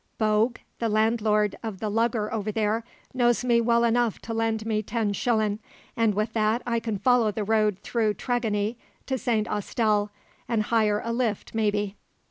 [0.17, 4.81] Bogue, the landlord of The Lugger over there, knows me well enough to lend me
[4.81, 5.59] ten shillin',
[5.95, 9.47] an' wi' that I can follow the road through Tregony to St.
[9.47, 10.09] Austell,
[10.47, 11.97] an' hire a lift maybe."